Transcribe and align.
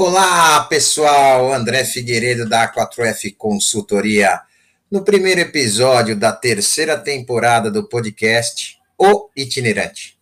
Olá, 0.00 0.62
pessoal. 0.66 1.52
André 1.52 1.84
Figueiredo 1.84 2.48
da 2.48 2.72
4F 2.72 3.34
Consultoria. 3.36 4.40
No 4.88 5.02
primeiro 5.02 5.40
episódio 5.40 6.14
da 6.14 6.30
terceira 6.30 6.96
temporada 6.96 7.68
do 7.68 7.88
podcast 7.88 8.78
O 8.96 9.28
Itinerante. 9.34 10.16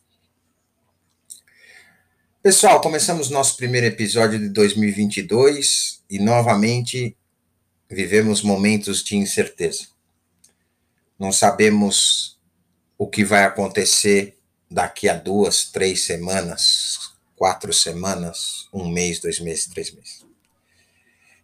Pessoal, 2.42 2.80
começamos 2.80 3.28
nosso 3.28 3.58
primeiro 3.58 3.86
episódio 3.86 4.38
de 4.38 4.48
2022 4.48 6.02
e 6.08 6.18
novamente 6.20 7.14
vivemos 7.86 8.40
momentos 8.40 9.04
de 9.04 9.14
incerteza. 9.18 9.88
Não 11.18 11.30
sabemos 11.30 12.40
o 12.96 13.06
que 13.06 13.22
vai 13.22 13.44
acontecer 13.44 14.38
daqui 14.70 15.06
a 15.06 15.12
duas, 15.12 15.66
três 15.66 16.00
semanas, 16.06 17.05
quatro 17.36 17.72
semanas, 17.72 18.68
um 18.72 18.88
mês, 18.88 19.20
dois 19.20 19.38
meses, 19.38 19.66
três 19.66 19.92
meses. 19.94 20.24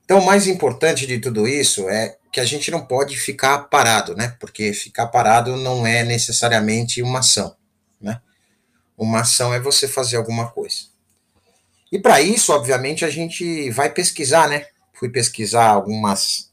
Então, 0.04 0.18
o 0.18 0.26
mais 0.26 0.46
importante 0.46 1.06
de 1.06 1.18
tudo 1.18 1.46
isso 1.46 1.88
é 1.88 2.16
que 2.32 2.40
a 2.40 2.44
gente 2.44 2.70
não 2.70 2.84
pode 2.84 3.16
ficar 3.16 3.58
parado, 3.68 4.16
né? 4.16 4.36
Porque 4.40 4.72
ficar 4.72 5.06
parado 5.08 5.56
não 5.56 5.86
é 5.86 6.02
necessariamente 6.02 7.02
uma 7.02 7.20
ação, 7.20 7.54
né? 8.00 8.20
Uma 8.96 9.20
ação 9.20 9.54
é 9.54 9.60
você 9.60 9.86
fazer 9.86 10.16
alguma 10.16 10.50
coisa. 10.50 10.92
E 11.90 11.98
para 11.98 12.20
isso, 12.20 12.52
obviamente, 12.52 13.04
a 13.04 13.10
gente 13.10 13.70
vai 13.70 13.90
pesquisar, 13.90 14.48
né? 14.48 14.66
Fui 14.94 15.10
pesquisar 15.10 15.66
algumas 15.66 16.50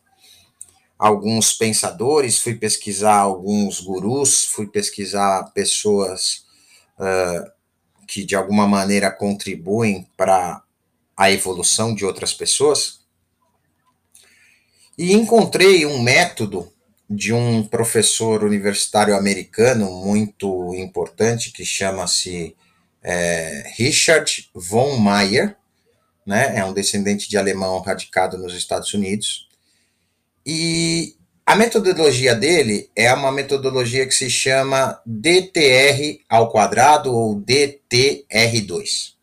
alguns 0.97 1.53
pensadores, 1.53 2.39
fui 2.39 2.55
pesquisar 2.55 3.15
alguns 3.15 3.79
gurus, 3.79 4.43
fui 4.43 4.67
pesquisar 4.67 5.49
pessoas 5.53 6.43
uh, 6.99 7.58
que 8.09 8.25
de 8.25 8.35
alguma 8.35 8.67
maneira 8.67 9.11
contribuem 9.11 10.09
para 10.17 10.63
a 11.15 11.31
evolução 11.31 11.93
de 11.93 12.03
outras 12.03 12.33
pessoas. 12.33 13.01
E 14.97 15.13
encontrei 15.13 15.85
um 15.85 16.01
método 16.01 16.73
de 17.07 17.31
um 17.31 17.63
professor 17.63 18.43
universitário 18.43 19.15
americano 19.15 19.91
muito 19.91 20.73
importante 20.73 21.51
que 21.51 21.63
chama-se 21.63 22.55
é, 23.03 23.71
Richard 23.77 24.49
von 24.55 24.99
Meyer, 24.99 25.55
né? 26.25 26.57
É 26.57 26.65
um 26.65 26.73
descendente 26.73 27.29
de 27.29 27.37
alemão 27.37 27.79
radicado 27.79 28.39
nos 28.39 28.55
Estados 28.55 28.91
Unidos. 28.91 29.47
E 30.43 31.15
a 31.49 31.55
metodologia 31.55 32.35
dele 32.35 32.91
é 32.95 33.11
uma 33.11 33.31
metodologia 33.31 34.05
que 34.05 34.13
se 34.13 34.29
chama 34.29 35.01
DTR 35.03 36.23
ao 36.29 36.51
quadrado 36.51 37.11
ou 37.11 37.41
DTR2. 37.41 39.15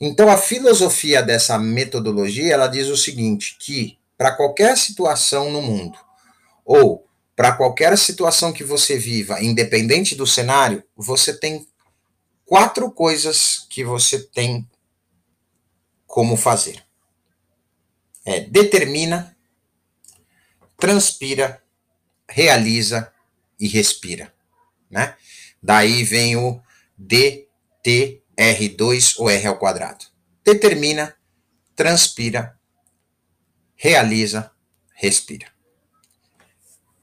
Então 0.00 0.30
a 0.30 0.38
filosofia 0.38 1.22
dessa 1.22 1.58
metodologia, 1.58 2.54
ela 2.54 2.68
diz 2.68 2.88
o 2.88 2.96
seguinte, 2.96 3.58
que 3.60 3.98
para 4.16 4.32
qualquer 4.34 4.78
situação 4.78 5.50
no 5.50 5.60
mundo 5.60 5.98
ou 6.64 7.06
para 7.36 7.52
qualquer 7.52 7.98
situação 7.98 8.50
que 8.50 8.64
você 8.64 8.96
viva, 8.96 9.42
independente 9.42 10.14
do 10.14 10.26
cenário, 10.26 10.82
você 10.96 11.34
tem 11.34 11.66
quatro 12.46 12.90
coisas 12.90 13.66
que 13.68 13.84
você 13.84 14.20
tem 14.20 14.66
como 16.06 16.34
fazer. 16.34 16.82
É, 18.24 18.40
determina, 18.40 19.31
transpira, 20.82 21.62
realiza 22.28 23.12
e 23.60 23.68
respira, 23.68 24.34
né? 24.90 25.14
Daí 25.62 26.02
vem 26.02 26.34
o 26.34 26.60
DTR2 27.00 29.14
ou 29.18 29.30
R 29.30 29.46
ao 29.46 29.60
quadrado. 29.60 30.04
Determina, 30.44 31.14
transpira, 31.76 32.58
realiza, 33.76 34.50
respira. 34.92 35.46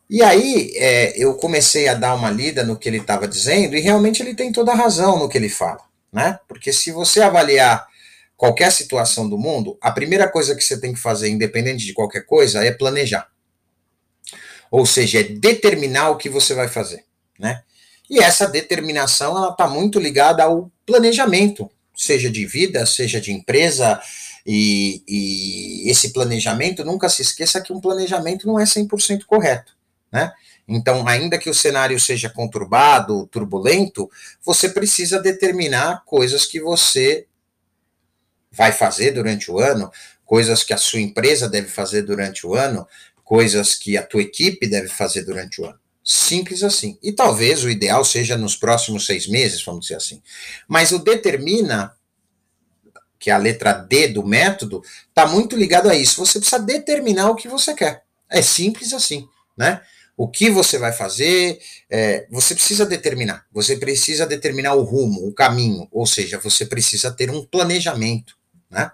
E 0.10 0.22
aí 0.22 0.74
é, 0.76 1.18
eu 1.18 1.36
comecei 1.36 1.88
a 1.88 1.94
dar 1.94 2.16
uma 2.16 2.30
lida 2.30 2.66
no 2.66 2.78
que 2.78 2.90
ele 2.90 2.98
estava 2.98 3.30
dizendo 3.30 3.78
e 3.78 3.80
realmente 3.80 4.22
ele 4.22 4.36
tem 4.36 4.52
toda 4.52 4.74
a 4.74 4.76
razão 4.76 5.18
no 5.18 5.30
que 5.30 5.38
ele 5.38 5.48
fala, 5.48 5.86
né? 6.12 6.38
Porque 6.50 6.74
se 6.74 6.92
você 6.92 7.22
avaliar 7.22 7.88
qualquer 8.36 8.74
situação 8.74 9.30
do 9.30 9.38
mundo, 9.38 9.78
a 9.80 9.90
primeira 9.90 10.30
coisa 10.30 10.54
que 10.54 10.66
você 10.66 10.78
tem 10.78 10.94
que 10.94 11.00
fazer, 11.00 11.30
independente 11.30 11.86
de 11.86 11.94
qualquer 11.94 12.26
coisa, 12.26 12.62
é 12.62 12.74
planejar. 12.74 13.26
Ou 14.72 14.86
seja, 14.86 15.20
é 15.20 15.24
determinar 15.24 16.10
o 16.10 16.18
que 16.18 16.30
você 16.30 16.54
vai 16.54 16.68
fazer, 16.68 17.04
né? 17.38 17.64
E 18.10 18.20
essa 18.20 18.48
determinação 18.48 19.38
ela 19.38 19.52
está 19.52 19.68
muito 19.68 20.00
ligada 20.00 20.44
ao 20.44 20.72
planejamento, 20.86 21.70
seja 21.96 22.30
de 22.30 22.46
vida, 22.46 22.86
seja 22.86 23.22
de 23.22 23.32
empresa, 23.32 24.02
e, 24.46 25.04
e, 25.08 25.92
esse 25.92 26.12
planejamento, 26.12 26.84
nunca 26.84 27.08
se 27.08 27.22
esqueça 27.22 27.62
que 27.62 27.72
um 27.72 27.80
planejamento 27.80 28.48
não 28.48 28.60
é 28.60 28.64
100% 28.64 29.26
correto, 29.26 29.76
né? 30.12 30.32
Então, 30.68 31.08
ainda 31.08 31.38
que 31.38 31.50
o 31.50 31.54
cenário 31.54 32.00
seja 32.00 32.30
conturbado, 32.30 33.28
turbulento, 33.28 34.10
você 34.44 34.70
precisa 34.70 35.20
determinar 35.20 36.04
coisas 36.06 36.46
que 36.46 36.60
você 36.60 37.26
vai 38.52 38.72
fazer 38.72 39.12
durante 39.12 39.52
o 39.52 39.60
ano, 39.60 39.92
coisas 40.26 40.64
que 40.64 40.74
a 40.74 40.78
sua 40.78 41.00
empresa 41.00 41.50
deve 41.50 41.68
fazer 41.68 42.04
durante 42.04 42.46
o 42.46 42.54
ano, 42.54 42.88
coisas 43.30 43.76
que 43.76 43.96
a 43.96 44.02
tua 44.02 44.24
equipe 44.24 44.68
deve 44.68 44.88
fazer 44.88 45.22
durante 45.22 45.62
o 45.62 45.66
ano. 45.66 45.80
Simples 46.04 46.64
assim. 46.64 46.98
E 47.00 47.12
talvez 47.12 47.64
o 47.64 47.70
ideal 47.70 48.04
seja 48.04 48.36
nos 48.36 48.56
próximos 48.56 49.06
seis 49.06 49.28
meses, 49.28 49.64
vamos 49.64 49.82
dizer 49.82 49.98
assim. 49.98 50.20
Mas 50.68 50.92
o 50.92 50.98
determina, 50.98 51.94
que 53.20 53.30
é 53.30 53.34
a 53.34 53.38
letra 53.38 53.72
D 53.72 54.08
do 54.08 54.26
método, 54.26 54.82
está 55.10 55.28
muito 55.28 55.56
ligado 55.56 55.88
a 55.88 55.96
isso. 55.96 56.26
Você 56.26 56.40
precisa 56.40 56.58
determinar 56.58 57.30
o 57.30 57.36
que 57.36 57.48
você 57.48 57.76
quer. 57.76 58.02
É 58.28 58.42
simples 58.42 58.94
assim, 58.94 59.28
né? 59.56 59.80
O 60.18 60.28
que 60.28 60.50
você 60.50 60.80
vai 60.80 60.92
fazer, 60.92 61.60
é, 61.88 62.26
você 62.32 62.56
precisa 62.56 62.84
determinar. 62.84 63.46
Você 63.52 63.78
precisa 63.78 64.26
determinar 64.26 64.74
o 64.74 64.82
rumo, 64.82 65.28
o 65.28 65.32
caminho. 65.32 65.88
Ou 65.92 66.08
seja, 66.08 66.40
você 66.40 66.66
precisa 66.66 67.12
ter 67.12 67.30
um 67.30 67.46
planejamento, 67.46 68.36
né? 68.72 68.92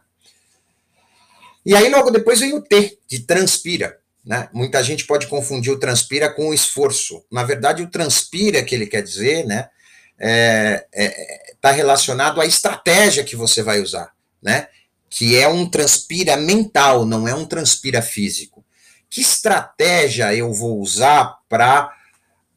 E 1.65 1.73
aí 1.73 1.89
logo 1.89 2.11
depois 2.11 2.41
vem 2.41 2.53
o 2.53 2.61
T, 2.61 2.99
de 3.07 3.19
transpira. 3.19 3.97
Né? 4.25 4.49
Muita 4.51 4.81
gente 4.81 5.05
pode 5.05 5.27
confundir 5.27 5.71
o 5.71 5.79
transpira 5.79 6.33
com 6.33 6.49
o 6.49 6.53
esforço. 6.53 7.23
Na 7.31 7.43
verdade, 7.43 7.83
o 7.83 7.89
transpira 7.89 8.63
que 8.63 8.73
ele 8.73 8.87
quer 8.87 9.03
dizer, 9.03 9.45
né, 9.45 9.69
é, 10.17 10.87
é, 10.93 11.53
tá 11.61 11.71
relacionado 11.71 12.41
à 12.41 12.45
estratégia 12.45 13.23
que 13.23 13.35
você 13.35 13.61
vai 13.61 13.81
usar, 13.81 14.13
né? 14.41 14.67
Que 15.09 15.37
é 15.37 15.47
um 15.47 15.69
transpira 15.69 16.35
mental, 16.37 17.05
não 17.05 17.27
é 17.27 17.35
um 17.35 17.45
transpira 17.45 18.01
físico. 18.01 18.65
Que 19.09 19.21
estratégia 19.21 20.33
eu 20.33 20.53
vou 20.53 20.79
usar 20.79 21.37
para 21.47 21.91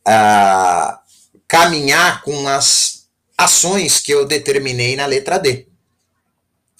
ah, 0.04 1.00
caminhar 1.46 2.22
com 2.22 2.48
as 2.48 3.08
ações 3.36 4.00
que 4.00 4.12
eu 4.12 4.24
determinei 4.26 4.96
na 4.96 5.06
letra 5.06 5.38
D, 5.38 5.66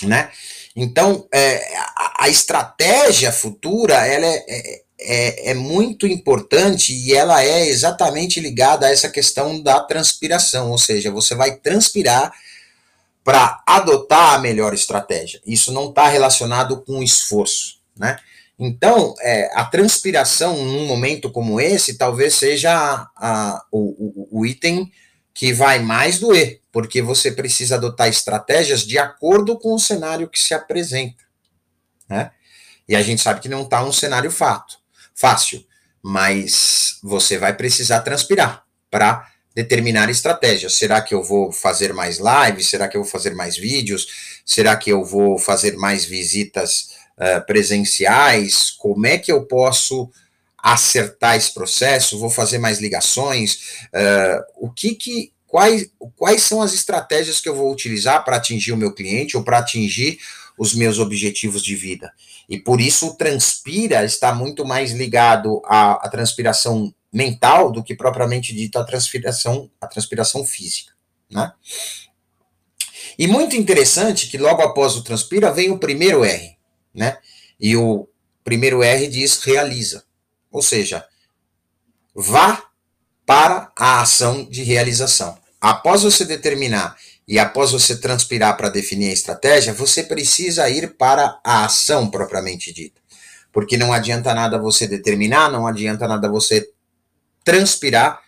né? 0.03 0.31
Então, 0.75 1.27
é, 1.33 1.77
a, 1.77 2.25
a, 2.25 2.29
estratégia 2.29 3.33
futura 3.33 3.95
ela 4.07 4.27
é, 4.27 4.45
é, 4.49 4.83
é, 5.01 5.51
é, 5.51 5.55
muito 5.55 6.07
importante 6.07 6.93
e 6.93 7.15
ela 7.15 7.43
é 7.43 7.67
exatamente 7.69 8.41
ligada 8.41 8.87
a 8.87 8.91
essa 8.91 9.09
questão 9.09 9.61
da 9.63 9.81
transpiração, 9.81 10.71
ou 10.71 10.79
seja, 10.79 11.11
você 11.11 11.35
vai 11.35 11.57
transpirar 11.57 12.33
para 13.25 13.63
adotar 13.67 14.35
a 14.35 14.39
melhor 14.39 14.73
estratégia. 14.73 15.41
Isso 15.47 15.73
não 15.73 15.91
está 15.91 16.09
relacionado 16.09 16.83
com 16.83 17.03
esforço, 17.03 17.79
né? 17.97 18.19
Então, 18.59 19.15
é, 19.21 19.51
a 19.55 19.65
transpiração 19.65 20.65
num 20.65 20.87
momento 20.87 21.31
como 21.31 21.61
esse 21.61 21.97
talvez 21.97 22.35
seja 22.35 22.73
a, 22.73 23.11
a, 23.17 23.65
o, 23.71 24.31
o, 24.33 24.41
o 24.41 24.47
item 24.47 24.91
que 25.39 25.53
vai 25.53 25.79
mais 25.79 26.19
doer, 26.19 26.63
porque 26.73 27.01
você 27.01 27.31
precisa 27.31 27.77
adotar 27.77 28.09
estratégias 28.09 28.85
de 28.85 28.99
acordo 28.99 29.57
com 29.57 29.73
o 29.73 29.79
cenário 29.79 30.29
que 30.29 30.37
se 30.37 30.53
apresenta. 30.53 31.23
Né? 32.09 32.33
E 32.89 32.97
a 32.97 33.03
gente 33.03 33.23
sabe 33.23 33.39
que 33.39 33.49
não 33.49 33.63
está 33.63 33.85
um 33.85 33.93
cenário 33.93 34.33
fato, 34.33 34.79
fácil, 35.15 35.65
mas 36.03 36.99
você 37.05 37.39
vai 37.39 37.55
precisar 37.55 38.01
transpirar 38.01 38.65
para 38.91 39.29
determinar 39.55 40.11
estratégias. 40.11 40.75
Será 40.75 41.01
que 41.01 41.15
eu 41.15 41.23
vou 41.23 41.53
fazer 41.53 41.95
mais 41.95 42.19
lives? 42.19 42.69
Será 42.69 42.89
que 42.89 42.97
eu 42.97 43.05
vou 43.05 43.11
fazer 43.11 43.33
mais 43.37 43.57
vídeos? 43.57 44.41
Será 44.45 44.77
que 44.77 44.91
eu 44.91 45.05
vou 45.05 45.39
fazer 45.39 45.77
mais 45.77 46.05
visitas 46.05 46.89
uh, 47.17 47.47
presenciais? 47.47 48.73
Como 48.73 49.07
é 49.07 49.17
que 49.19 49.31
eu 49.31 49.47
posso 49.47 50.11
acertar 50.63 51.37
esse 51.37 51.55
processo, 51.55 52.19
vou 52.19 52.31
fazer 52.31 52.59
mais 52.59 52.81
ligações, 52.81 53.79
uh, 53.95 54.43
o 54.57 54.71
que 54.71 54.95
que, 54.95 55.33
quais, 55.47 55.91
quais 56.17 56.43
são 56.43 56.61
as 56.61 56.75
estratégias 56.75 57.41
que 57.41 57.49
eu 57.49 57.55
vou 57.55 57.73
utilizar 57.73 58.25
para 58.25 58.37
atingir 58.37 58.73
o 58.73 58.77
meu 58.77 58.93
cliente 58.93 59.37
ou 59.37 59.43
para 59.43 59.59
atingir 59.59 60.19
os 60.59 60.75
meus 60.75 60.99
objetivos 60.99 61.63
de 61.63 61.77
vida. 61.77 62.13
E 62.49 62.59
por 62.59 62.81
isso 62.81 63.09
o 63.09 63.15
transpira 63.15 64.05
está 64.05 64.35
muito 64.35 64.65
mais 64.65 64.91
ligado 64.93 65.63
à, 65.65 65.93
à 66.05 66.09
transpiração 66.09 66.93
mental 67.13 67.71
do 67.71 67.83
que 67.83 67.95
propriamente 67.95 68.55
dito 68.55 68.79
à 68.79 68.85
transpiração, 68.85 69.71
à 69.81 69.87
transpiração 69.87 70.45
física, 70.45 70.93
né? 71.31 71.53
E 73.19 73.27
muito 73.27 73.57
interessante 73.57 74.29
que 74.29 74.39
logo 74.39 74.63
após 74.63 74.95
o 74.95 75.03
transpira 75.03 75.53
vem 75.53 75.71
o 75.71 75.79
primeiro 75.79 76.25
R, 76.25 76.57
né? 76.95 77.19
E 77.59 77.77
o 77.77 78.09
primeiro 78.45 78.83
R 78.83 79.07
diz 79.09 79.43
realiza. 79.43 80.05
Ou 80.51 80.63
seja, 80.63 81.05
vá 82.15 82.63
para 83.27 83.71
a 83.77 84.01
ação 84.01 84.45
de 84.45 84.63
realização. 84.63 85.39
Após 85.61 86.03
você 86.03 86.25
determinar 86.25 86.97
e 87.27 87.39
após 87.39 87.73
você 87.73 87.97
transpirar 87.97 88.57
para 88.57 88.71
definir 88.71 89.11
a 89.11 89.13
estratégia, 89.13 89.75
você 89.75 90.03
precisa 90.03 90.69
ir 90.71 90.97
para 90.97 91.39
a 91.45 91.67
ação 91.67 92.11
propriamente 92.11 92.73
dita. 92.73 93.01
Porque 93.53 93.77
não 93.77 93.93
adianta 93.93 94.33
nada 94.33 94.59
você 94.59 94.87
determinar, 94.87 95.51
não 95.51 95.67
adianta 95.67 96.09
nada 96.09 96.29
você 96.29 96.67
transpirar 97.45 98.21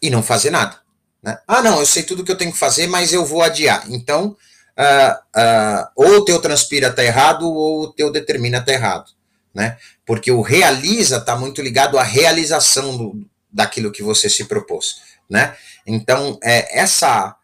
e 0.00 0.10
não 0.10 0.22
fazer 0.22 0.50
nada. 0.50 0.80
Né? 1.22 1.38
Ah, 1.46 1.62
não, 1.62 1.78
eu 1.78 1.86
sei 1.86 2.02
tudo 2.02 2.24
que 2.24 2.32
eu 2.32 2.36
tenho 2.36 2.52
que 2.52 2.58
fazer, 2.58 2.88
mas 2.88 3.12
eu 3.12 3.24
vou 3.24 3.42
adiar. 3.42 3.84
Então, 3.88 4.36
uh, 4.76 5.40
uh, 5.40 5.86
ou 5.94 6.16
o 6.16 6.24
teu 6.24 6.40
transpira 6.40 6.88
está 6.88 7.04
errado, 7.04 7.48
ou 7.48 7.82
o 7.84 7.92
teu 7.92 8.10
determina 8.10 8.58
está 8.58 8.72
errado. 8.72 9.12
Né? 9.54 9.76
Porque 10.06 10.30
o 10.30 10.40
realiza 10.40 11.18
está 11.18 11.36
muito 11.36 11.60
ligado 11.60 11.98
à 11.98 12.02
realização 12.02 12.96
do, 12.96 13.26
daquilo 13.52 13.92
que 13.92 14.02
você 14.02 14.30
se 14.30 14.46
propôs. 14.46 15.02
Né? 15.28 15.54
Então, 15.86 16.38
é, 16.42 16.80
essa 16.80 17.36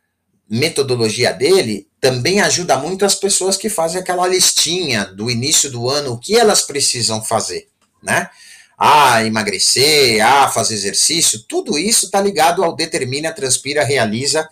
metodologia 0.49 1.33
dele 1.33 1.87
também 2.01 2.41
ajuda 2.41 2.79
muito 2.79 3.05
as 3.05 3.15
pessoas 3.15 3.57
que 3.57 3.69
fazem 3.69 4.01
aquela 4.01 4.27
listinha 4.27 5.05
do 5.05 5.31
início 5.31 5.71
do 5.71 5.89
ano, 5.89 6.13
o 6.13 6.19
que 6.19 6.37
elas 6.37 6.63
precisam 6.63 7.23
fazer, 7.23 7.69
né? 8.03 8.31
a 8.79 9.25
emagrecer, 9.25 10.25
a 10.25 10.49
fazer 10.49 10.75
exercício, 10.75 11.45
tudo 11.49 11.77
isso 11.77 12.07
está 12.07 12.21
ligado 12.21 12.63
ao 12.63 12.77
determina, 12.77 13.33
transpira, 13.33 13.83
realiza 13.83 14.49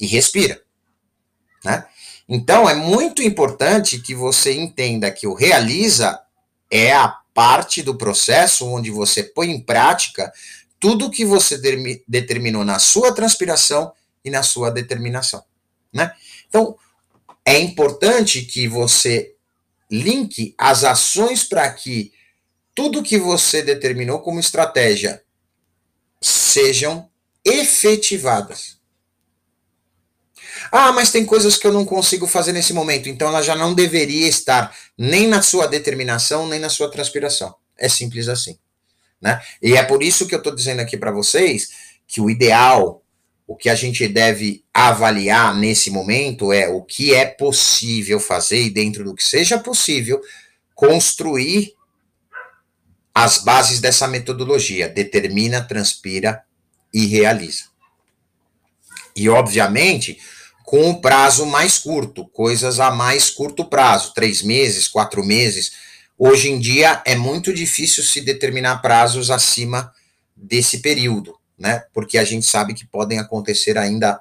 e 0.00 0.06
respira. 0.06 0.60
Né? 1.62 1.84
Então, 2.26 2.68
é 2.68 2.74
muito 2.74 3.22
importante 3.22 4.00
que 4.00 4.14
você 4.14 4.54
entenda 4.54 5.10
que 5.10 5.26
o 5.26 5.34
realiza 5.34 6.18
é 6.70 6.92
a 6.92 7.08
parte 7.34 7.82
do 7.82 7.96
processo 7.96 8.66
onde 8.66 8.90
você 8.90 9.22
põe 9.22 9.50
em 9.50 9.60
prática 9.60 10.32
tudo 10.80 11.10
que 11.10 11.24
você 11.24 11.58
determinou 12.06 12.64
na 12.64 12.78
sua 12.78 13.12
transpiração 13.12 13.92
e 14.24 14.30
na 14.30 14.42
sua 14.42 14.70
determinação. 14.70 15.44
Né? 15.92 16.12
Então, 16.48 16.76
é 17.44 17.58
importante 17.58 18.42
que 18.42 18.68
você 18.68 19.34
linke 19.90 20.54
as 20.58 20.84
ações 20.84 21.44
para 21.44 21.72
que 21.72 22.12
tudo 22.74 23.02
que 23.02 23.18
você 23.18 23.62
determinou 23.62 24.20
como 24.20 24.38
estratégia 24.38 25.22
sejam 26.20 27.10
efetivadas. 27.44 28.77
Ah, 30.70 30.92
mas 30.92 31.10
tem 31.10 31.24
coisas 31.24 31.56
que 31.56 31.66
eu 31.66 31.72
não 31.72 31.84
consigo 31.84 32.26
fazer 32.26 32.52
nesse 32.52 32.72
momento, 32.72 33.08
então 33.08 33.28
ela 33.28 33.42
já 33.42 33.54
não 33.54 33.74
deveria 33.74 34.28
estar 34.28 34.74
nem 34.96 35.26
na 35.26 35.42
sua 35.42 35.66
determinação, 35.66 36.46
nem 36.48 36.58
na 36.58 36.68
sua 36.68 36.90
transpiração. 36.90 37.54
É 37.76 37.88
simples 37.88 38.28
assim. 38.28 38.58
Né? 39.20 39.40
E 39.62 39.74
é 39.74 39.82
por 39.82 40.02
isso 40.02 40.26
que 40.26 40.34
eu 40.34 40.38
estou 40.38 40.54
dizendo 40.54 40.80
aqui 40.80 40.96
para 40.96 41.10
vocês 41.10 41.68
que 42.06 42.20
o 42.20 42.30
ideal, 42.30 43.02
o 43.46 43.56
que 43.56 43.68
a 43.68 43.74
gente 43.74 44.06
deve 44.06 44.64
avaliar 44.72 45.54
nesse 45.56 45.90
momento 45.90 46.52
é 46.52 46.68
o 46.68 46.82
que 46.82 47.14
é 47.14 47.26
possível 47.26 48.20
fazer 48.20 48.62
e 48.62 48.70
dentro 48.70 49.04
do 49.04 49.14
que 49.14 49.24
seja 49.24 49.58
possível, 49.58 50.20
construir 50.74 51.74
as 53.14 53.38
bases 53.38 53.80
dessa 53.80 54.06
metodologia: 54.06 54.88
determina, 54.88 55.60
transpira 55.60 56.42
e 56.94 57.06
realiza. 57.06 57.64
E, 59.14 59.28
obviamente, 59.28 60.18
com 60.68 60.90
o 60.90 61.00
prazo 61.00 61.46
mais 61.46 61.78
curto, 61.78 62.28
coisas 62.28 62.78
a 62.78 62.90
mais 62.90 63.30
curto 63.30 63.64
prazo, 63.64 64.12
três 64.12 64.42
meses, 64.42 64.86
quatro 64.86 65.24
meses. 65.24 65.72
Hoje 66.18 66.50
em 66.50 66.60
dia 66.60 67.02
é 67.06 67.16
muito 67.16 67.54
difícil 67.54 68.04
se 68.04 68.20
determinar 68.20 68.76
prazos 68.82 69.30
acima 69.30 69.90
desse 70.36 70.80
período, 70.80 71.38
né? 71.56 71.84
Porque 71.94 72.18
a 72.18 72.24
gente 72.24 72.44
sabe 72.44 72.74
que 72.74 72.84
podem 72.84 73.18
acontecer 73.18 73.78
ainda 73.78 74.20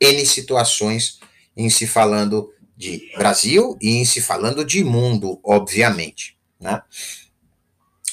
N 0.00 0.26
situações 0.26 1.20
em 1.56 1.70
se 1.70 1.86
falando 1.86 2.52
de 2.76 3.12
Brasil 3.16 3.78
e 3.80 3.90
em 3.90 4.04
se 4.04 4.20
falando 4.20 4.64
de 4.64 4.82
mundo, 4.82 5.38
obviamente, 5.44 6.36
né? 6.58 6.82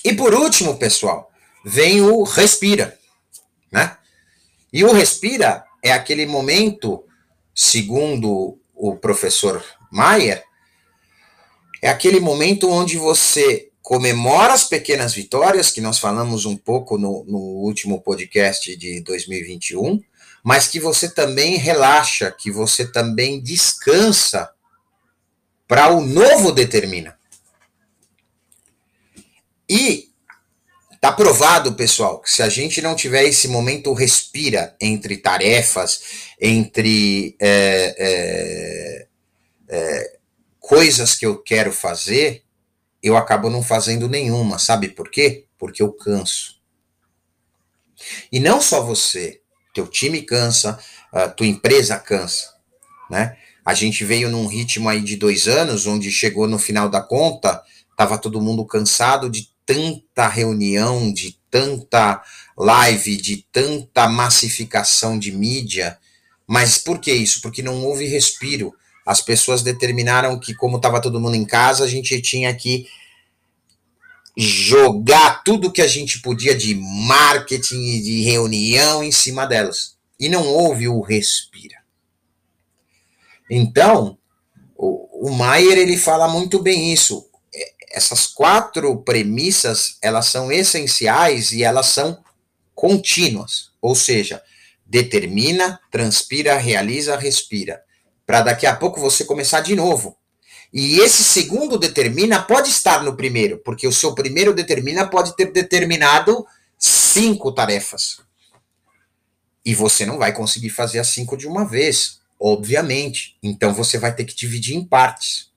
E 0.06 0.14
por 0.14 0.36
último, 0.36 0.78
pessoal, 0.78 1.32
vem 1.66 2.00
o 2.00 2.22
respira, 2.22 2.96
né? 3.72 3.98
E 4.72 4.84
o 4.84 4.94
respira 4.94 5.66
é 5.82 5.92
aquele 5.92 6.28
momento, 6.28 7.06
segundo 7.62 8.58
o 8.74 8.96
professor 8.96 9.64
Maier, 9.92 10.44
é 11.80 11.90
aquele 11.90 12.20
momento 12.20 12.68
onde 12.68 12.98
você 12.98 13.70
comemora 13.84 14.52
as 14.52 14.64
pequenas 14.64 15.14
vitórias, 15.14 15.70
que 15.70 15.80
nós 15.80 16.00
falamos 16.00 16.46
um 16.46 16.58
pouco 16.58 16.98
no, 16.98 17.24
no 17.26 17.38
último 17.38 18.02
podcast 18.02 18.76
de 18.76 19.02
2021, 19.02 20.02
mas 20.44 20.66
que 20.66 20.80
você 20.80 21.08
também 21.08 21.56
relaxa, 21.58 22.32
que 22.32 22.50
você 22.50 22.92
também 22.92 23.40
descansa 23.40 24.50
para 25.68 25.92
o 25.94 26.02
novo 26.02 26.52
determina. 26.52 27.16
E 29.70 30.11
tá 31.02 31.12
provado, 31.12 31.74
pessoal, 31.74 32.22
que 32.22 32.30
se 32.30 32.44
a 32.44 32.48
gente 32.48 32.80
não 32.80 32.96
tiver 32.96 33.24
esse 33.24 33.48
momento 33.48 33.92
respira 33.92 34.76
entre 34.80 35.18
tarefas, 35.18 36.02
entre 36.40 37.36
é, 37.42 37.96
é, 37.98 39.08
é, 39.68 40.20
coisas 40.60 41.16
que 41.16 41.26
eu 41.26 41.42
quero 41.42 41.74
fazer, 41.74 42.44
eu 43.02 43.18
acabo 43.18 43.50
não 43.50 43.64
fazendo 43.64 44.08
nenhuma. 44.08 44.60
Sabe 44.60 44.90
por 44.90 45.10
quê? 45.10 45.48
Porque 45.58 45.82
eu 45.82 45.92
canso. 45.92 46.62
E 48.32 48.40
não 48.40 48.62
só 48.62 48.84
você, 48.84 49.42
teu 49.74 49.88
time 49.88 50.22
cansa, 50.22 50.80
tua 51.36 51.48
empresa 51.48 51.98
cansa, 51.98 52.54
né? 53.10 53.38
A 53.66 53.74
gente 53.74 54.04
veio 54.04 54.30
num 54.30 54.48
ritmo 54.48 54.90
aí 54.90 55.02
de 55.02 55.16
dois 55.16 55.48
anos, 55.48 55.86
onde 55.86 56.12
chegou 56.12 56.48
no 56.48 56.58
final 56.58 56.90
da 56.90 57.02
conta, 57.02 57.62
tava 57.96 58.18
todo 58.18 58.42
mundo 58.42 58.66
cansado 58.66 59.30
de 59.30 59.50
tanta 59.66 60.28
reunião, 60.28 61.12
de 61.12 61.38
tanta 61.50 62.24
live, 62.58 63.18
de 63.18 63.46
tanta 63.52 64.08
massificação 64.08 65.18
de 65.18 65.32
mídia. 65.32 65.98
Mas 66.48 66.78
por 66.78 67.00
que 67.00 67.12
isso? 67.14 67.42
Porque 67.42 67.62
não 67.62 67.84
houve 67.86 68.06
respiro. 68.06 68.74
As 69.06 69.22
pessoas 69.22 69.64
determinaram 69.64 70.40
que, 70.40 70.54
como 70.54 70.78
estava 70.78 71.02
todo 71.02 71.20
mundo 71.20 71.36
em 71.36 71.46
casa, 71.46 71.84
a 71.84 71.88
gente 71.88 72.22
tinha 72.22 72.54
que 72.54 72.88
jogar 74.38 75.44
tudo 75.44 75.72
que 75.72 75.82
a 75.82 75.88
gente 75.88 76.22
podia 76.22 76.56
de 76.56 76.76
marketing 76.76 77.96
e 77.96 78.02
de 78.02 78.22
reunião 78.22 79.04
em 79.04 79.12
cima 79.12 79.46
delas. 79.46 79.98
E 80.20 80.30
não 80.30 80.48
houve 80.48 80.88
o 80.88 81.02
respira. 81.02 81.82
Então, 83.50 84.18
o, 84.78 85.30
Maier 85.32 85.78
ele 85.78 85.98
fala 85.98 86.28
muito 86.28 86.62
bem 86.62 86.94
isso 86.94 87.30
essas 87.94 88.28
quatro 88.28 88.98
premissas, 89.04 89.98
elas 90.02 90.28
são 90.28 90.52
essenciais 90.52 91.52
e 91.52 91.64
elas 91.64 91.88
são 91.88 92.24
contínuas, 92.74 93.72
ou 93.82 93.96
seja, 93.96 94.42
determina, 94.86 95.80
transpira, 95.92 96.58
realiza, 96.58 97.16
respira, 97.16 97.82
para 98.26 98.42
daqui 98.42 98.66
a 98.66 98.76
pouco 98.76 99.00
você 99.00 99.24
começar 99.24 99.62
de 99.62 99.76
novo. 99.76 100.18
E 100.74 101.00
esse 101.00 101.24
segundo 101.24 101.78
determina 101.78 102.42
pode 102.42 102.70
estar 102.70 103.04
no 103.04 103.16
primeiro, 103.16 103.58
porque 103.60 103.88
o 103.88 103.92
seu 103.92 104.16
primeiro 104.16 104.54
determina 104.54 105.06
pode 105.06 105.36
ter 105.36 105.52
determinado 105.52 106.46
cinco 106.78 107.52
tarefas. 107.52 108.22
E 109.64 109.76
você 109.76 110.06
não 110.06 110.18
vai 110.18 110.34
conseguir 110.34 110.70
fazer 110.70 111.00
as 111.00 111.10
cinco 111.10 111.38
de 111.38 111.46
uma 111.46 111.66
vez, 111.66 112.20
obviamente. 112.40 113.38
Então 113.44 113.74
você 113.74 113.98
vai 113.98 114.16
ter 114.16 114.26
que 114.26 114.36
dividir 114.36 114.76
em 114.76 114.84
partes. 114.84 115.51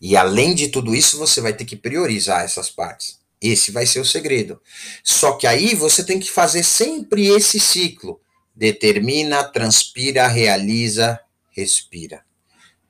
E 0.00 0.16
além 0.16 0.54
de 0.54 0.68
tudo 0.68 0.94
isso, 0.94 1.18
você 1.18 1.40
vai 1.40 1.52
ter 1.52 1.64
que 1.64 1.76
priorizar 1.76 2.44
essas 2.44 2.70
partes. 2.70 3.18
Esse 3.40 3.70
vai 3.70 3.86
ser 3.86 4.00
o 4.00 4.04
segredo. 4.04 4.60
Só 5.02 5.32
que 5.32 5.46
aí 5.46 5.74
você 5.74 6.04
tem 6.04 6.18
que 6.18 6.30
fazer 6.30 6.62
sempre 6.62 7.26
esse 7.26 7.58
ciclo. 7.58 8.20
Determina, 8.54 9.44
transpira, 9.44 10.26
realiza, 10.26 11.20
respira. 11.50 12.24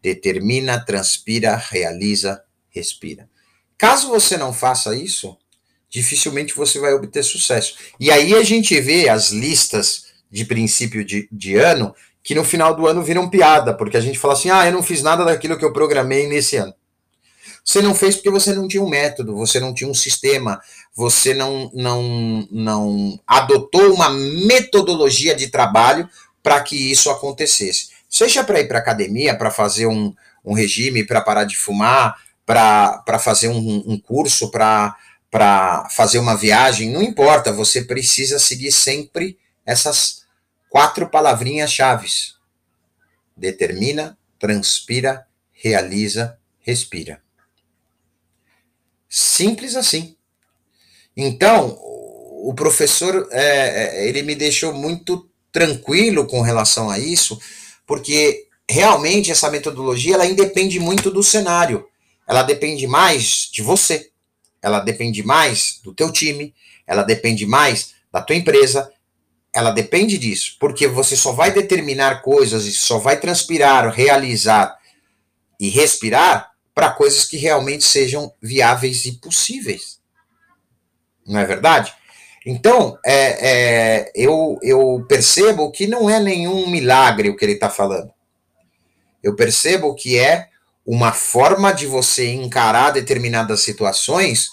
Determina, 0.02 0.82
transpira, 0.84 1.56
realiza, 1.56 2.42
respira. 2.70 3.28
Caso 3.76 4.08
você 4.08 4.36
não 4.36 4.52
faça 4.52 4.94
isso, 4.96 5.36
dificilmente 5.88 6.54
você 6.54 6.78
vai 6.78 6.92
obter 6.92 7.22
sucesso. 7.22 7.76
E 7.98 8.10
aí 8.10 8.34
a 8.34 8.42
gente 8.42 8.78
vê 8.80 9.08
as 9.08 9.30
listas 9.30 10.06
de 10.30 10.44
princípio 10.44 11.04
de, 11.04 11.28
de 11.30 11.56
ano 11.56 11.94
que 12.22 12.34
no 12.34 12.44
final 12.44 12.74
do 12.74 12.86
ano 12.86 13.02
viram 13.02 13.30
piada, 13.30 13.74
porque 13.74 13.96
a 13.96 14.00
gente 14.00 14.18
fala 14.18 14.34
assim: 14.34 14.50
ah, 14.50 14.66
eu 14.66 14.72
não 14.72 14.82
fiz 14.82 15.02
nada 15.02 15.24
daquilo 15.24 15.56
que 15.56 15.64
eu 15.64 15.72
programei 15.72 16.26
nesse 16.26 16.56
ano. 16.56 16.74
Você 17.64 17.82
não 17.82 17.94
fez 17.94 18.16
porque 18.16 18.30
você 18.30 18.54
não 18.54 18.66
tinha 18.66 18.82
um 18.82 18.88
método, 18.88 19.36
você 19.36 19.60
não 19.60 19.74
tinha 19.74 19.90
um 19.90 19.94
sistema, 19.94 20.60
você 20.94 21.34
não, 21.34 21.70
não, 21.74 22.48
não 22.50 23.20
adotou 23.26 23.92
uma 23.92 24.10
metodologia 24.10 25.34
de 25.34 25.48
trabalho 25.48 26.08
para 26.42 26.60
que 26.62 26.90
isso 26.90 27.10
acontecesse. 27.10 27.90
Seja 28.08 28.42
para 28.42 28.60
ir 28.60 28.68
para 28.68 28.78
academia, 28.78 29.36
para 29.36 29.50
fazer 29.50 29.86
um, 29.86 30.14
um 30.44 30.54
regime, 30.54 31.04
para 31.04 31.20
parar 31.20 31.44
de 31.44 31.56
fumar, 31.56 32.16
para 32.46 33.18
fazer 33.18 33.48
um, 33.48 33.84
um 33.86 33.98
curso, 33.98 34.50
para 34.50 34.96
fazer 35.90 36.18
uma 36.18 36.34
viagem, 36.34 36.90
não 36.90 37.02
importa, 37.02 37.52
você 37.52 37.82
precisa 37.82 38.38
seguir 38.38 38.72
sempre 38.72 39.38
essas 39.66 40.22
quatro 40.70 41.10
palavrinhas 41.10 41.70
chaves. 41.70 42.36
Determina, 43.36 44.16
transpira, 44.38 45.26
realiza, 45.52 46.38
respira. 46.60 47.20
Simples 49.08 49.74
assim. 49.74 50.16
Então, 51.16 51.78
o 51.80 52.52
professor, 52.54 53.28
é, 53.30 53.42
é, 53.42 54.08
ele 54.08 54.22
me 54.22 54.34
deixou 54.34 54.72
muito 54.72 55.28
tranquilo 55.50 56.26
com 56.26 56.40
relação 56.40 56.88
a 56.88 56.98
isso, 56.98 57.40
porque 57.86 58.46
realmente 58.70 59.30
essa 59.30 59.50
metodologia, 59.50 60.14
ela 60.14 60.26
independe 60.26 60.78
muito 60.78 61.10
do 61.10 61.22
cenário. 61.22 61.86
Ela 62.26 62.42
depende 62.42 62.86
mais 62.86 63.48
de 63.50 63.62
você. 63.62 64.10
Ela 64.60 64.80
depende 64.80 65.22
mais 65.22 65.80
do 65.82 65.94
teu 65.94 66.12
time. 66.12 66.54
Ela 66.86 67.02
depende 67.02 67.46
mais 67.46 67.94
da 68.12 68.20
tua 68.20 68.36
empresa. 68.36 68.92
Ela 69.52 69.70
depende 69.70 70.18
disso, 70.18 70.56
porque 70.60 70.86
você 70.86 71.16
só 71.16 71.32
vai 71.32 71.50
determinar 71.50 72.20
coisas 72.20 72.66
e 72.66 72.72
só 72.72 72.98
vai 72.98 73.18
transpirar, 73.18 73.90
realizar 73.90 74.76
e 75.58 75.70
respirar 75.70 76.52
para 76.78 76.90
coisas 76.90 77.24
que 77.24 77.36
realmente 77.36 77.82
sejam 77.82 78.32
viáveis 78.40 79.04
e 79.04 79.18
possíveis. 79.18 79.98
Não 81.26 81.40
é 81.40 81.44
verdade? 81.44 81.92
Então, 82.46 82.96
é, 83.04 83.48
é, 83.48 84.12
eu, 84.14 84.56
eu 84.62 85.04
percebo 85.08 85.72
que 85.72 85.88
não 85.88 86.08
é 86.08 86.20
nenhum 86.20 86.68
milagre 86.68 87.30
o 87.30 87.36
que 87.36 87.44
ele 87.44 87.54
está 87.54 87.68
falando. 87.68 88.12
Eu 89.20 89.34
percebo 89.34 89.92
que 89.92 90.16
é 90.16 90.50
uma 90.86 91.10
forma 91.10 91.72
de 91.72 91.84
você 91.84 92.32
encarar 92.32 92.92
determinadas 92.92 93.64
situações 93.64 94.46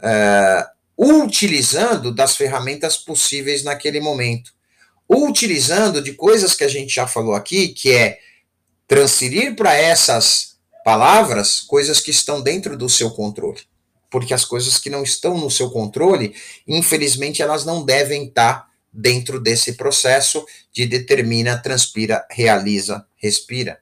uh, 0.00 0.64
utilizando 0.96 2.14
das 2.14 2.36
ferramentas 2.36 2.96
possíveis 2.96 3.64
naquele 3.64 3.98
momento. 3.98 4.52
Utilizando 5.10 6.00
de 6.00 6.12
coisas 6.12 6.54
que 6.54 6.62
a 6.62 6.68
gente 6.68 6.94
já 6.94 7.08
falou 7.08 7.34
aqui, 7.34 7.70
que 7.70 7.90
é 7.90 8.20
transferir 8.86 9.56
para 9.56 9.74
essas 9.74 10.55
palavras 10.86 11.58
coisas 11.58 11.98
que 11.98 12.12
estão 12.12 12.40
dentro 12.40 12.76
do 12.76 12.88
seu 12.88 13.10
controle. 13.10 13.60
Porque 14.08 14.32
as 14.32 14.44
coisas 14.44 14.78
que 14.78 14.88
não 14.88 15.02
estão 15.02 15.36
no 15.36 15.50
seu 15.50 15.68
controle, 15.68 16.32
infelizmente, 16.64 17.42
elas 17.42 17.64
não 17.64 17.84
devem 17.84 18.26
estar 18.26 18.70
dentro 18.92 19.40
desse 19.40 19.72
processo 19.72 20.46
de 20.72 20.86
determina, 20.86 21.58
transpira, 21.58 22.24
realiza, 22.30 23.04
respira. 23.16 23.80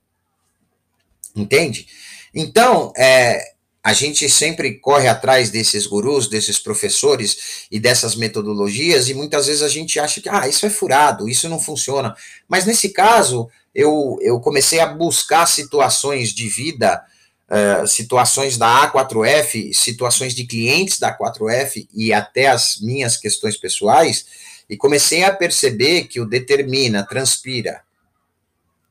Entende? 1.37 1.87
Então, 2.35 2.91
é, 2.97 3.54
a 3.85 3.93
gente 3.93 4.27
sempre 4.31 4.79
corre 4.79 5.07
atrás 5.07 5.51
desses 5.51 5.87
gurus, 5.87 6.27
desses 6.27 6.59
professores 6.59 7.67
e 7.71 7.79
dessas 7.79 8.17
metodologias, 8.17 9.11
e 9.11 9.15
muitas 9.15 9.47
vezes 9.47 9.61
a 9.61 9.69
gente 9.69 10.01
acha 10.01 10.23
que, 10.23 10.29
ah, 10.31 10.49
isso 10.49 10.65
é 10.65 10.71
furado, 10.71 11.29
isso 11.29 11.51
não 11.51 11.61
funciona. 11.61 12.17
Mas 12.49 12.65
nesse 12.65 12.89
caso, 12.89 13.47
eu, 13.75 14.17
eu 14.23 14.41
comecei 14.41 14.81
a 14.81 14.87
buscar 14.87 15.45
situações 15.45 16.31
de 16.33 16.49
vida, 16.49 17.05
uh, 17.51 17.87
situações 17.87 18.57
da 18.57 18.91
A4F, 18.91 19.75
situações 19.75 20.35
de 20.35 20.47
clientes 20.47 20.99
da 20.99 21.15
A4F 21.15 21.87
e 21.93 22.11
até 22.11 22.47
as 22.47 22.81
minhas 22.81 23.19
questões 23.19 23.55
pessoais, 23.55 24.25
e 24.67 24.79
comecei 24.79 25.25
a 25.25 25.31
perceber 25.31 26.05
que 26.05 26.21
o 26.21 26.27
determina, 26.27 27.07
transpira, 27.07 27.83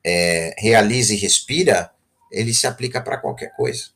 é, 0.06 0.54
realiza 0.56 1.14
e 1.14 1.16
respira, 1.16 1.90
ele 2.30 2.54
se 2.54 2.68
aplica 2.68 3.00
para 3.00 3.16
qualquer 3.16 3.56
coisa. 3.56 3.94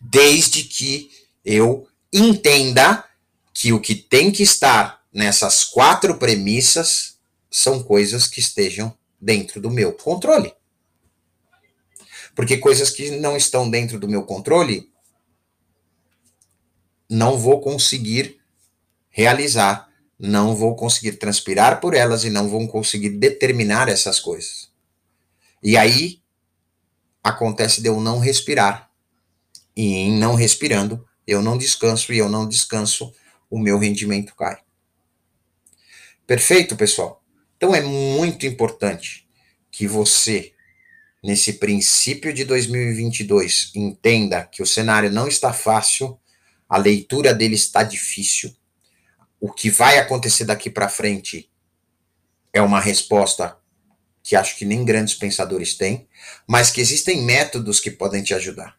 Desde 0.00 0.64
que 0.64 1.10
eu 1.44 1.88
entenda 2.12 3.04
que 3.52 3.72
o 3.72 3.80
que 3.80 3.94
tem 3.94 4.30
que 4.30 4.42
estar 4.42 5.02
nessas 5.12 5.64
quatro 5.64 6.18
premissas 6.18 7.18
são 7.50 7.82
coisas 7.82 8.26
que 8.26 8.40
estejam 8.40 8.96
dentro 9.20 9.60
do 9.60 9.70
meu 9.70 9.92
controle. 9.92 10.54
Porque 12.34 12.56
coisas 12.56 12.90
que 12.90 13.10
não 13.10 13.36
estão 13.36 13.68
dentro 13.70 13.98
do 13.98 14.08
meu 14.08 14.24
controle, 14.24 14.90
não 17.08 17.38
vou 17.38 17.60
conseguir 17.60 18.40
realizar, 19.10 19.88
não 20.18 20.56
vou 20.56 20.74
conseguir 20.74 21.12
transpirar 21.12 21.80
por 21.80 21.94
elas 21.94 22.24
e 22.24 22.30
não 22.30 22.48
vou 22.48 22.66
conseguir 22.68 23.10
determinar 23.10 23.88
essas 23.88 24.18
coisas. 24.18 24.70
E 25.62 25.76
aí 25.76 26.22
acontece 27.22 27.82
de 27.82 27.88
eu 27.88 28.00
não 28.00 28.18
respirar. 28.18 28.90
E 29.76 29.94
em 29.94 30.18
não 30.18 30.34
respirando, 30.34 31.06
eu 31.26 31.42
não 31.42 31.56
descanso 31.56 32.12
e 32.12 32.18
eu 32.18 32.28
não 32.28 32.48
descanso, 32.48 33.12
o 33.50 33.58
meu 33.58 33.78
rendimento 33.78 34.34
cai. 34.34 34.58
Perfeito, 36.26 36.76
pessoal? 36.76 37.22
Então 37.56 37.74
é 37.74 37.80
muito 37.80 38.46
importante 38.46 39.28
que 39.70 39.86
você, 39.86 40.52
nesse 41.22 41.54
princípio 41.54 42.32
de 42.32 42.44
2022, 42.44 43.72
entenda 43.74 44.44
que 44.44 44.62
o 44.62 44.66
cenário 44.66 45.10
não 45.10 45.28
está 45.28 45.52
fácil, 45.52 46.18
a 46.68 46.76
leitura 46.76 47.34
dele 47.34 47.54
está 47.54 47.82
difícil. 47.82 48.54
O 49.40 49.52
que 49.52 49.70
vai 49.70 49.98
acontecer 49.98 50.44
daqui 50.44 50.70
para 50.70 50.88
frente 50.88 51.50
é 52.52 52.60
uma 52.60 52.80
resposta 52.80 53.56
que 54.22 54.36
acho 54.36 54.56
que 54.56 54.64
nem 54.64 54.84
grandes 54.84 55.14
pensadores 55.14 55.74
têm, 55.74 56.08
mas 56.46 56.70
que 56.70 56.80
existem 56.80 57.22
métodos 57.22 57.80
que 57.80 57.90
podem 57.90 58.22
te 58.22 58.34
ajudar, 58.34 58.78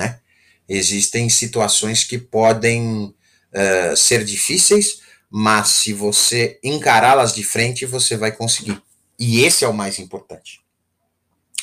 né? 0.00 0.18
Existem 0.66 1.28
situações 1.28 2.04
que 2.04 2.16
podem 2.16 3.14
uh, 3.52 3.96
ser 3.96 4.24
difíceis, 4.24 5.02
mas 5.28 5.68
se 5.68 5.92
você 5.92 6.58
encará-las 6.64 7.34
de 7.34 7.44
frente, 7.44 7.84
você 7.84 8.16
vai 8.16 8.32
conseguir. 8.32 8.80
E 9.18 9.44
esse 9.44 9.64
é 9.64 9.68
o 9.68 9.74
mais 9.74 9.98
importante, 9.98 10.60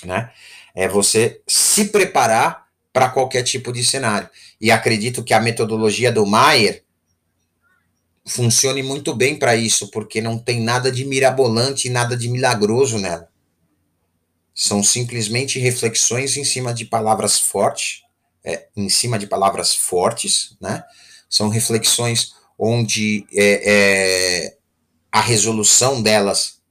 né? 0.04 0.32
É 0.76 0.88
você 0.88 1.42
se 1.48 1.86
preparar 1.86 2.68
para 2.94 3.10
qualquer 3.10 3.42
tipo 3.42 3.74
de 3.74 3.84
cenário. 3.84 4.30
E 4.62 4.70
acredito 4.70 5.24
que 5.24 5.34
a 5.34 5.40
metodologia 5.40 6.12
do 6.12 6.26
Maier 6.26 6.84
funcione 8.26 8.84
muito 8.84 9.16
bem 9.16 9.40
para 9.40 9.56
isso, 9.56 9.90
porque 9.90 10.22
não 10.22 10.38
tem 10.38 10.62
nada 10.62 10.92
de 10.92 11.04
mirabolante, 11.06 11.90
nada 11.90 12.16
de 12.16 12.30
milagroso 12.30 13.00
nela. 13.00 13.28
São 14.54 14.84
simplesmente 14.84 15.60
reflexões 15.60 16.38
em 16.38 16.44
cima 16.44 16.74
de 16.74 16.86
palavras 16.86 17.40
fortes, 17.40 18.07
é, 18.48 18.66
em 18.78 18.88
cima 18.88 19.20
de 19.20 19.28
palavras 19.28 19.76
fortes, 19.76 20.56
né? 20.62 20.82
São 21.30 21.50
reflexões 21.50 22.34
onde 22.58 23.28
é, 23.34 23.74
é, 24.46 24.58
a 25.12 25.20
resolução 25.20 26.02
delas 26.02 26.62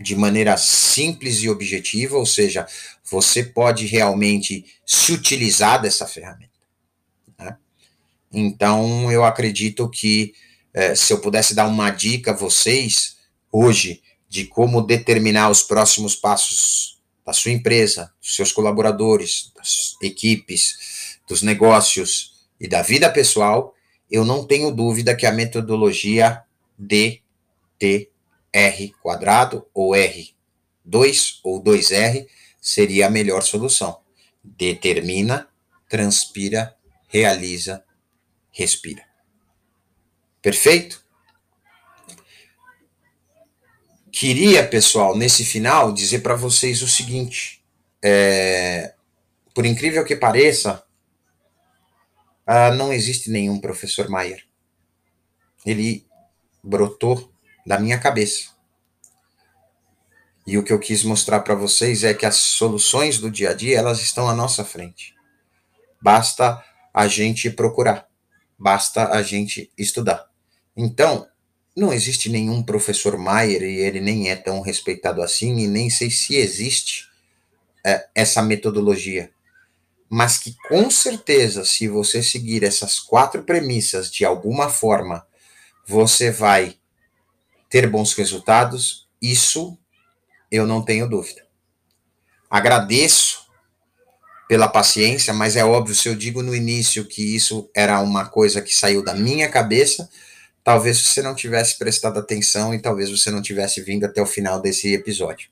de 0.00 0.16
maneira 0.16 0.56
simples 0.56 1.38
e 1.38 1.48
objetiva, 1.48 2.16
ou 2.16 2.26
seja, 2.26 2.66
você 3.04 3.44
pode 3.44 3.86
realmente 3.86 4.66
se 4.84 5.12
utilizar 5.12 5.80
dessa 5.80 6.04
ferramenta. 6.04 6.50
Né? 7.38 7.56
Então, 8.32 9.10
eu 9.10 9.24
acredito 9.24 9.88
que 9.88 10.34
é, 10.74 10.96
se 10.96 11.12
eu 11.12 11.20
pudesse 11.20 11.54
dar 11.54 11.68
uma 11.68 11.90
dica 11.90 12.32
a 12.32 12.36
vocês 12.36 13.18
hoje 13.52 14.02
de 14.28 14.46
como 14.46 14.82
determinar 14.82 15.48
os 15.48 15.62
próximos 15.62 16.16
passos 16.16 16.97
da 17.28 17.34
sua 17.34 17.50
empresa, 17.50 18.10
dos 18.22 18.34
seus 18.34 18.52
colaboradores, 18.52 19.52
das 19.54 19.96
equipes, 20.00 21.18
dos 21.28 21.42
negócios 21.42 22.48
e 22.58 22.66
da 22.66 22.80
vida 22.80 23.10
pessoal, 23.10 23.74
eu 24.10 24.24
não 24.24 24.46
tenho 24.46 24.70
dúvida 24.70 25.14
que 25.14 25.26
a 25.26 25.30
metodologia 25.30 26.42
DTR 26.78 28.00
quadrado 29.02 29.68
ou 29.74 29.90
R2 29.90 31.40
ou 31.44 31.62
2R 31.62 32.26
seria 32.62 33.08
a 33.08 33.10
melhor 33.10 33.42
solução. 33.42 34.00
Determina, 34.42 35.50
transpira, 35.86 36.74
realiza, 37.08 37.84
respira. 38.50 39.04
Perfeito? 40.40 41.04
Queria, 44.18 44.66
pessoal, 44.66 45.16
nesse 45.16 45.44
final, 45.44 45.92
dizer 45.92 46.22
para 46.22 46.34
vocês 46.34 46.82
o 46.82 46.88
seguinte: 46.88 47.64
é, 48.02 48.92
por 49.54 49.64
incrível 49.64 50.04
que 50.04 50.16
pareça, 50.16 50.82
ah, 52.44 52.72
não 52.72 52.92
existe 52.92 53.30
nenhum 53.30 53.60
professor 53.60 54.08
Maier. 54.08 54.42
Ele 55.64 56.04
brotou 56.64 57.32
da 57.64 57.78
minha 57.78 57.96
cabeça. 57.96 58.48
E 60.44 60.58
o 60.58 60.64
que 60.64 60.72
eu 60.72 60.80
quis 60.80 61.04
mostrar 61.04 61.38
para 61.38 61.54
vocês 61.54 62.02
é 62.02 62.12
que 62.12 62.26
as 62.26 62.34
soluções 62.34 63.18
do 63.18 63.30
dia 63.30 63.50
a 63.50 63.54
dia, 63.54 63.78
elas 63.78 64.00
estão 64.00 64.28
à 64.28 64.34
nossa 64.34 64.64
frente. 64.64 65.14
Basta 66.02 66.60
a 66.92 67.06
gente 67.06 67.50
procurar. 67.50 68.08
Basta 68.58 69.12
a 69.12 69.22
gente 69.22 69.70
estudar. 69.78 70.28
Então, 70.76 71.28
não 71.78 71.92
existe 71.92 72.28
nenhum 72.28 72.62
professor 72.62 73.16
Maier 73.16 73.62
e 73.62 73.76
ele 73.76 74.00
nem 74.00 74.30
é 74.30 74.36
tão 74.36 74.60
respeitado 74.60 75.22
assim, 75.22 75.56
e 75.58 75.68
nem 75.68 75.88
sei 75.88 76.10
se 76.10 76.34
existe 76.34 77.08
é, 77.86 78.08
essa 78.14 78.42
metodologia. 78.42 79.30
Mas 80.10 80.38
que 80.38 80.56
com 80.68 80.90
certeza, 80.90 81.64
se 81.64 81.86
você 81.86 82.22
seguir 82.22 82.64
essas 82.64 82.98
quatro 82.98 83.44
premissas 83.44 84.10
de 84.10 84.24
alguma 84.24 84.68
forma, 84.68 85.24
você 85.86 86.30
vai 86.30 86.76
ter 87.70 87.86
bons 87.86 88.12
resultados, 88.14 89.08
isso 89.22 89.78
eu 90.50 90.66
não 90.66 90.82
tenho 90.82 91.08
dúvida. 91.08 91.46
Agradeço 92.50 93.46
pela 94.48 94.66
paciência, 94.66 95.32
mas 95.32 95.54
é 95.54 95.64
óbvio, 95.64 95.94
se 95.94 96.08
eu 96.08 96.16
digo 96.16 96.42
no 96.42 96.56
início 96.56 97.04
que 97.04 97.36
isso 97.36 97.70
era 97.74 98.00
uma 98.00 98.26
coisa 98.26 98.62
que 98.62 98.74
saiu 98.74 99.04
da 99.04 99.14
minha 99.14 99.48
cabeça, 99.48 100.08
talvez 100.68 101.00
você 101.00 101.22
não 101.22 101.34
tivesse 101.34 101.78
prestado 101.78 102.18
atenção 102.18 102.74
e 102.74 102.78
talvez 102.78 103.10
você 103.10 103.30
não 103.30 103.40
tivesse 103.40 103.80
vindo 103.80 104.04
até 104.04 104.20
o 104.20 104.26
final 104.26 104.60
desse 104.60 104.92
episódio. 104.92 105.48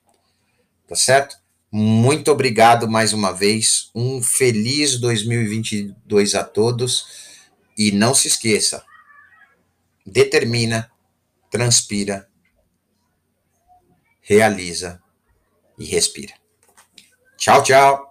Tá 0.87 0.95
certo? 0.95 1.39
Muito 1.73 2.31
obrigado 2.31 2.87
mais 2.87 3.15
uma 3.15 3.33
vez. 3.33 3.91
Um 3.95 4.23
feliz 4.23 5.01
2022 5.01 6.35
a 6.35 6.45
todos. 6.45 7.07
E 7.79 7.93
não 7.93 8.15
se 8.15 8.29
esqueça: 8.29 8.85
determina, 10.05 10.91
transpira, 11.51 12.29
realiza 14.21 15.03
e 15.79 15.87
respira. 15.87 16.35
Tchau, 17.39 17.63
tchau. 17.63 18.06